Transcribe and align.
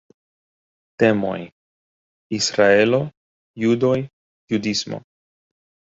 Temoj: 1.03 1.41
Israelo, 2.39 3.03
judoj, 3.65 3.95
judismo. 4.55 5.05